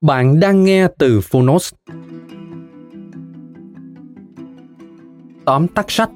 [0.00, 1.72] Bạn đang nghe từ Phonos.
[5.44, 6.10] Tóm tắt sách,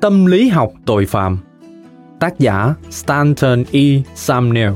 [0.00, 1.38] Tâm lý học tội phạm,
[2.20, 3.80] Tác giả Stanton E.
[4.14, 4.72] Samnell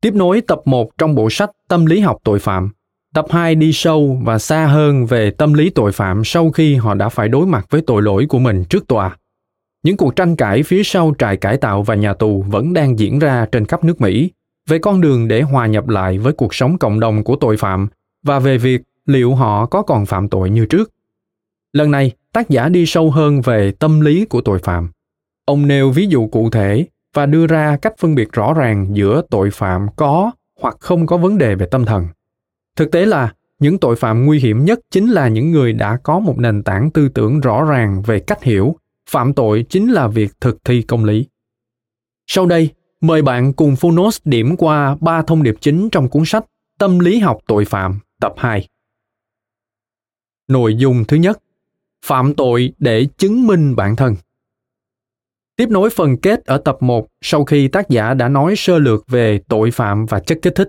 [0.00, 2.75] Tiếp nối tập 1 trong bộ sách Tâm lý học tội phạm
[3.16, 6.94] Tập 2 đi sâu và xa hơn về tâm lý tội phạm sau khi họ
[6.94, 9.16] đã phải đối mặt với tội lỗi của mình trước tòa.
[9.82, 13.18] Những cuộc tranh cãi phía sau trại cải tạo và nhà tù vẫn đang diễn
[13.18, 14.30] ra trên khắp nước Mỹ
[14.68, 17.88] về con đường để hòa nhập lại với cuộc sống cộng đồng của tội phạm
[18.22, 20.90] và về việc liệu họ có còn phạm tội như trước.
[21.72, 24.90] Lần này, tác giả đi sâu hơn về tâm lý của tội phạm.
[25.44, 29.22] Ông nêu ví dụ cụ thể và đưa ra cách phân biệt rõ ràng giữa
[29.30, 32.06] tội phạm có hoặc không có vấn đề về tâm thần
[32.76, 36.18] thực tế là những tội phạm nguy hiểm nhất chính là những người đã có
[36.18, 38.76] một nền tảng tư tưởng rõ ràng về cách hiểu
[39.10, 41.26] phạm tội chính là việc thực thi công lý
[42.26, 42.70] sau đây
[43.00, 46.44] mời bạn cùng phonos điểm qua ba thông điệp chính trong cuốn sách
[46.78, 48.68] tâm lý học tội phạm tập 2.
[50.48, 51.42] Nội dung thứ nhất,
[52.04, 54.14] phạm tội để chứng minh bản thân.
[55.56, 59.04] Tiếp nối phần kết ở tập 1 sau khi tác giả đã nói sơ lược
[59.08, 60.68] về tội phạm và chất kích thích.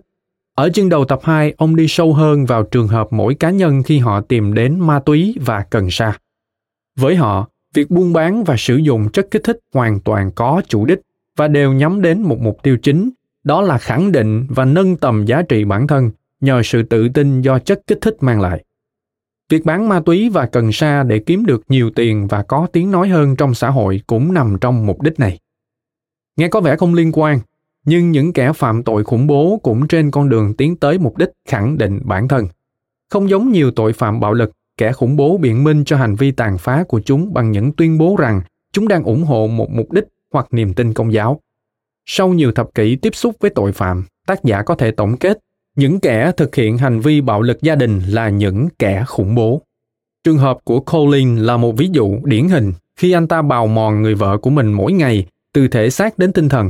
[0.58, 3.84] Ở chương đầu tập 2, ông đi sâu hơn vào trường hợp mỗi cá nhân
[3.84, 6.18] khi họ tìm đến ma túy và cần sa.
[6.96, 10.86] Với họ, việc buôn bán và sử dụng chất kích thích hoàn toàn có chủ
[10.86, 11.00] đích
[11.36, 13.10] và đều nhắm đến một mục tiêu chính,
[13.44, 17.42] đó là khẳng định và nâng tầm giá trị bản thân nhờ sự tự tin
[17.42, 18.64] do chất kích thích mang lại.
[19.50, 22.92] Việc bán ma túy và cần sa để kiếm được nhiều tiền và có tiếng
[22.92, 25.40] nói hơn trong xã hội cũng nằm trong mục đích này.
[26.38, 27.40] Nghe có vẻ không liên quan,
[27.88, 31.30] nhưng những kẻ phạm tội khủng bố cũng trên con đường tiến tới mục đích
[31.48, 32.48] khẳng định bản thân.
[33.10, 36.32] Không giống nhiều tội phạm bạo lực, kẻ khủng bố biện minh cho hành vi
[36.32, 38.42] tàn phá của chúng bằng những tuyên bố rằng
[38.74, 40.04] chúng đang ủng hộ một mục đích
[40.34, 41.42] hoặc niềm tin công giáo.
[42.06, 45.40] Sau nhiều thập kỷ tiếp xúc với tội phạm, tác giả có thể tổng kết
[45.76, 49.62] những kẻ thực hiện hành vi bạo lực gia đình là những kẻ khủng bố.
[50.24, 54.02] Trường hợp của Colin là một ví dụ điển hình khi anh ta bào mòn
[54.02, 56.70] người vợ của mình mỗi ngày từ thể xác đến tinh thần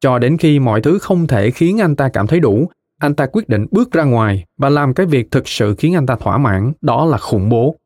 [0.00, 3.26] cho đến khi mọi thứ không thể khiến anh ta cảm thấy đủ, anh ta
[3.26, 6.38] quyết định bước ra ngoài và làm cái việc thực sự khiến anh ta thỏa
[6.38, 7.76] mãn, đó là khủng bố.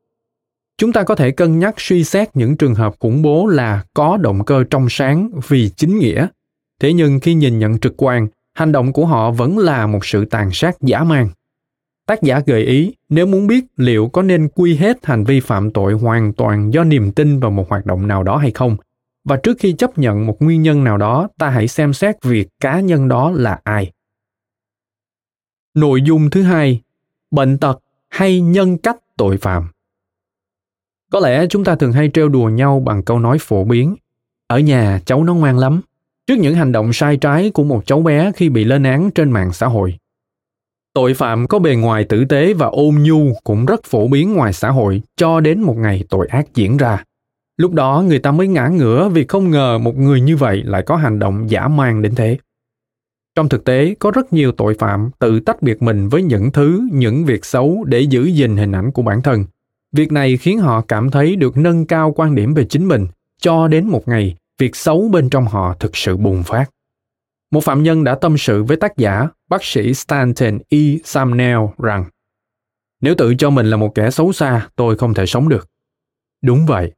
[0.77, 4.17] Chúng ta có thể cân nhắc suy xét những trường hợp khủng bố là có
[4.17, 6.27] động cơ trong sáng vì chính nghĩa.
[6.81, 10.25] Thế nhưng khi nhìn nhận trực quan, hành động của họ vẫn là một sự
[10.25, 11.29] tàn sát giả man.
[12.07, 15.71] Tác giả gợi ý nếu muốn biết liệu có nên quy hết hành vi phạm
[15.71, 18.77] tội hoàn toàn do niềm tin vào một hoạt động nào đó hay không,
[19.25, 22.47] và trước khi chấp nhận một nguyên nhân nào đó, ta hãy xem xét việc
[22.59, 23.91] cá nhân đó là ai.
[25.73, 26.81] Nội dung thứ hai,
[27.31, 29.67] bệnh tật hay nhân cách tội phạm.
[31.11, 33.95] Có lẽ chúng ta thường hay trêu đùa nhau bằng câu nói phổ biến,
[34.47, 35.81] ở nhà, cháu nó ngoan lắm.
[36.27, 39.31] Trước những hành động sai trái của một cháu bé khi bị lên án trên
[39.31, 39.97] mạng xã hội.
[40.93, 44.53] Tội phạm có bề ngoài tử tế và ôn nhu cũng rất phổ biến ngoài
[44.53, 47.03] xã hội cho đến một ngày tội ác diễn ra.
[47.57, 50.81] Lúc đó người ta mới ngã ngửa vì không ngờ một người như vậy lại
[50.81, 52.37] có hành động giả man đến thế.
[53.35, 56.87] Trong thực tế, có rất nhiều tội phạm tự tách biệt mình với những thứ,
[56.91, 59.45] những việc xấu để giữ gìn hình ảnh của bản thân.
[59.91, 63.07] Việc này khiến họ cảm thấy được nâng cao quan điểm về chính mình,
[63.41, 66.65] cho đến một ngày, việc xấu bên trong họ thực sự bùng phát.
[67.51, 70.77] Một phạm nhân đã tâm sự với tác giả, bác sĩ Stanton E.
[71.03, 72.05] Samnell rằng
[73.01, 75.67] Nếu tự cho mình là một kẻ xấu xa, tôi không thể sống được.
[76.41, 76.91] Đúng vậy,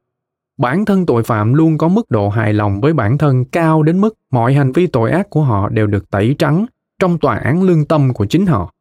[0.58, 4.00] bản thân tội phạm luôn có mức độ hài lòng với bản thân cao đến
[4.00, 6.66] mức mọi hành vi tội ác của họ đều được tẩy trắng
[6.98, 8.72] trong tòa án lương tâm của chính họ.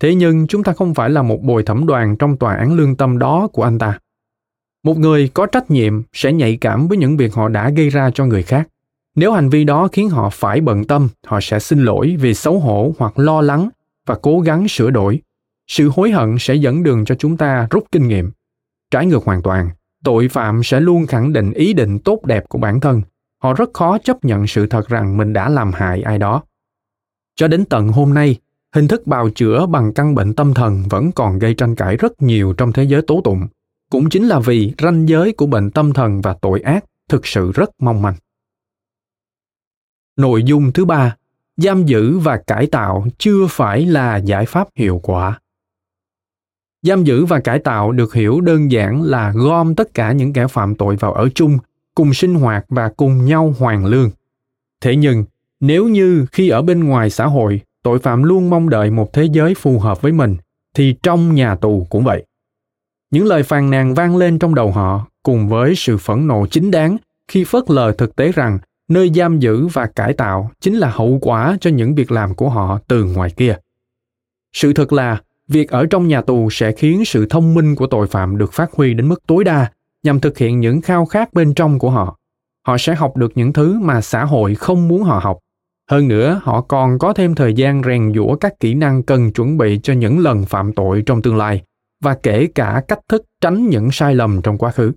[0.00, 2.96] Thế nhưng chúng ta không phải là một bồi thẩm đoàn trong tòa án lương
[2.96, 3.98] tâm đó của anh ta.
[4.82, 8.10] Một người có trách nhiệm sẽ nhạy cảm với những việc họ đã gây ra
[8.14, 8.68] cho người khác.
[9.14, 12.58] Nếu hành vi đó khiến họ phải bận tâm, họ sẽ xin lỗi vì xấu
[12.58, 13.68] hổ hoặc lo lắng
[14.06, 15.20] và cố gắng sửa đổi.
[15.66, 18.30] Sự hối hận sẽ dẫn đường cho chúng ta rút kinh nghiệm.
[18.90, 19.70] Trái ngược hoàn toàn
[20.06, 23.02] tội phạm sẽ luôn khẳng định ý định tốt đẹp của bản thân.
[23.42, 26.42] Họ rất khó chấp nhận sự thật rằng mình đã làm hại ai đó.
[27.36, 28.36] Cho đến tận hôm nay,
[28.74, 32.22] hình thức bào chữa bằng căn bệnh tâm thần vẫn còn gây tranh cãi rất
[32.22, 33.46] nhiều trong thế giới tố tụng.
[33.90, 37.52] Cũng chính là vì ranh giới của bệnh tâm thần và tội ác thực sự
[37.52, 38.14] rất mong manh.
[40.16, 41.16] Nội dung thứ ba,
[41.56, 45.40] giam giữ và cải tạo chưa phải là giải pháp hiệu quả
[46.86, 50.46] giam giữ và cải tạo được hiểu đơn giản là gom tất cả những kẻ
[50.46, 51.58] phạm tội vào ở chung,
[51.94, 54.10] cùng sinh hoạt và cùng nhau hoàn lương.
[54.80, 55.24] Thế nhưng,
[55.60, 59.24] nếu như khi ở bên ngoài xã hội, tội phạm luôn mong đợi một thế
[59.24, 60.36] giới phù hợp với mình,
[60.74, 62.24] thì trong nhà tù cũng vậy.
[63.10, 66.70] Những lời phàn nàn vang lên trong đầu họ, cùng với sự phẫn nộ chính
[66.70, 66.96] đáng
[67.28, 68.58] khi phớt lờ thực tế rằng
[68.88, 72.48] nơi giam giữ và cải tạo chính là hậu quả cho những việc làm của
[72.48, 73.56] họ từ ngoài kia.
[74.52, 78.06] Sự thật là việc ở trong nhà tù sẽ khiến sự thông minh của tội
[78.06, 79.70] phạm được phát huy đến mức tối đa
[80.02, 82.18] nhằm thực hiện những khao khát bên trong của họ.
[82.66, 85.38] Họ sẽ học được những thứ mà xã hội không muốn họ học.
[85.90, 89.58] Hơn nữa, họ còn có thêm thời gian rèn giũa các kỹ năng cần chuẩn
[89.58, 91.62] bị cho những lần phạm tội trong tương lai
[92.02, 94.92] và kể cả cách thức tránh những sai lầm trong quá khứ.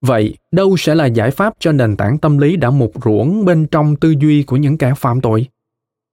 [0.00, 3.66] Vậy, đâu sẽ là giải pháp cho nền tảng tâm lý đã mục ruỗng bên
[3.66, 5.46] trong tư duy của những kẻ phạm tội?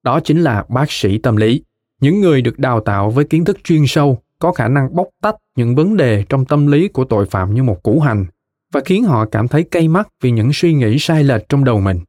[0.04, 1.64] Đó chính là bác sĩ tâm lý
[2.00, 5.36] những người được đào tạo với kiến thức chuyên sâu có khả năng bóc tách
[5.56, 8.25] những vấn đề trong tâm lý của tội phạm như một củ hành
[8.74, 11.80] và khiến họ cảm thấy cay mắt vì những suy nghĩ sai lệch trong đầu
[11.80, 12.00] mình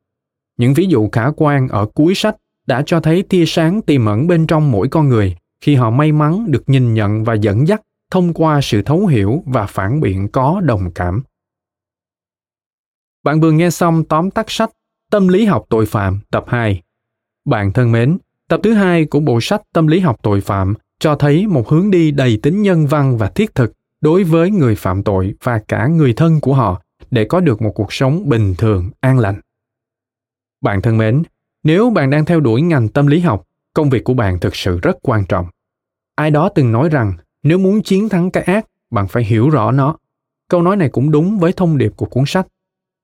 [0.57, 4.27] những ví dụ khả quan ở cuối sách đã cho thấy tia sáng tiềm ẩn
[4.27, 7.83] bên trong mỗi con người khi họ may mắn được nhìn nhận và dẫn dắt
[8.11, 11.23] thông qua sự thấu hiểu và phản biện có đồng cảm.
[13.25, 14.71] Bạn vừa nghe xong tóm tắt sách
[15.11, 16.83] Tâm lý học tội phạm tập 2.
[17.45, 18.19] Bạn thân mến,
[18.51, 21.91] tập thứ hai của bộ sách Tâm lý học tội phạm cho thấy một hướng
[21.91, 25.87] đi đầy tính nhân văn và thiết thực đối với người phạm tội và cả
[25.87, 29.41] người thân của họ để có được một cuộc sống bình thường, an lành.
[30.61, 31.23] Bạn thân mến,
[31.63, 34.79] nếu bạn đang theo đuổi ngành tâm lý học, công việc của bạn thực sự
[34.83, 35.47] rất quan trọng.
[36.15, 37.13] Ai đó từng nói rằng
[37.43, 39.97] nếu muốn chiến thắng cái ác, bạn phải hiểu rõ nó.
[40.49, 42.47] Câu nói này cũng đúng với thông điệp của cuốn sách.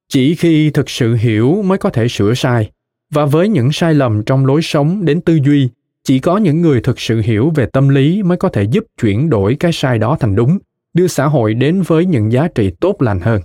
[0.08, 2.70] Chỉ khi thực sự hiểu mới có thể sửa sai.
[3.10, 5.68] Và với những sai lầm trong lối sống đến tư duy,
[6.04, 9.30] chỉ có những người thực sự hiểu về tâm lý mới có thể giúp chuyển
[9.30, 10.58] đổi cái sai đó thành đúng,
[10.94, 13.40] đưa xã hội đến với những giá trị tốt lành hơn.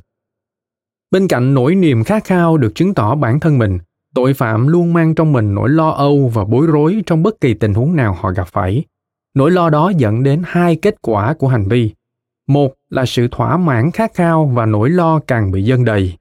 [1.11, 3.79] Bên cạnh nỗi niềm khát khao được chứng tỏ bản thân mình,
[4.13, 7.53] tội phạm luôn mang trong mình nỗi lo âu và bối rối trong bất kỳ
[7.53, 8.83] tình huống nào họ gặp phải.
[9.33, 11.91] Nỗi lo đó dẫn đến hai kết quả của hành vi.
[12.47, 16.17] Một là sự thỏa mãn khát khao và nỗi lo càng bị dâng đầy.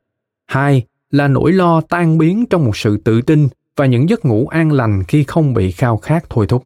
[0.47, 4.49] Hai là nỗi lo tan biến trong một sự tự tin và những giấc ngủ
[4.49, 6.65] an lành khi không bị khao khát thôi thúc.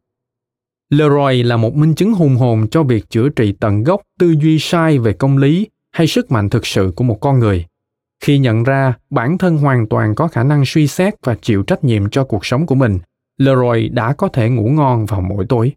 [0.89, 4.59] Leroy là một minh chứng hùng hồn cho việc chữa trị tận gốc tư duy
[4.59, 7.65] sai về công lý hay sức mạnh thực sự của một con người.
[8.19, 11.83] Khi nhận ra bản thân hoàn toàn có khả năng suy xét và chịu trách
[11.83, 12.99] nhiệm cho cuộc sống của mình,
[13.37, 15.73] leroy đã có thể ngủ ngon vào mỗi tối.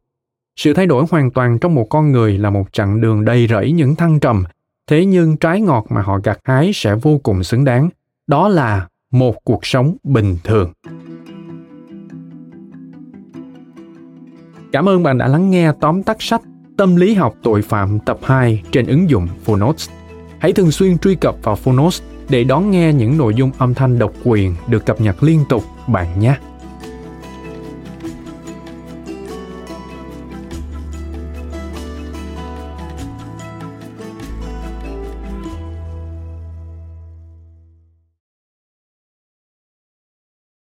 [0.57, 3.73] Sự thay đổi hoàn toàn trong một con người là một chặng đường đầy rẫy
[3.73, 4.45] những thăng trầm,
[4.87, 7.89] thế nhưng trái ngọt mà họ gặt hái sẽ vô cùng xứng đáng
[8.29, 10.73] đó là một cuộc sống bình thường
[14.73, 16.43] Cảm ơn bạn đã lắng nghe tóm tắt sách
[16.77, 19.91] Tâm lý học tội phạm tập 2 trên ứng dụng Phonos.
[20.39, 23.99] Hãy thường xuyên truy cập vào Phonos để đón nghe những nội dung âm thanh
[23.99, 26.37] độc quyền được cập nhật liên tục, bạn nhé.